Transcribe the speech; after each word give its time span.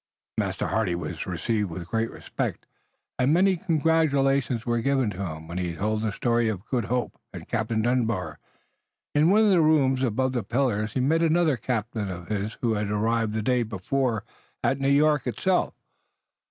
Master 0.39 0.65
Hardy 0.69 0.95
was 0.95 1.27
received 1.27 1.69
with 1.69 1.85
great 1.87 2.09
respect, 2.09 2.65
and 3.19 3.31
many 3.31 3.55
congratulations 3.55 4.65
were 4.65 4.81
given 4.81 5.11
to 5.11 5.23
him, 5.23 5.47
when 5.47 5.59
he 5.59 5.75
told 5.75 6.01
the 6.01 6.11
story 6.11 6.49
of 6.49 6.57
the 6.61 6.65
Good 6.71 6.85
Hope 6.85 7.19
and 7.31 7.47
Captain 7.47 7.83
Dunbar. 7.83 8.39
In 9.13 9.29
one 9.29 9.41
of 9.41 9.51
the 9.51 9.61
rooms 9.61 10.01
above 10.01 10.33
the 10.33 10.41
pillars 10.41 10.93
he 10.93 10.99
met 10.99 11.21
another 11.21 11.55
captain 11.55 12.09
of 12.09 12.29
his 12.29 12.53
who 12.61 12.73
had 12.73 12.89
arrived 12.89 13.33
the 13.33 13.43
day 13.43 13.61
before 13.61 14.23
at 14.63 14.79
New 14.79 14.89
York 14.89 15.27
itself. 15.27 15.75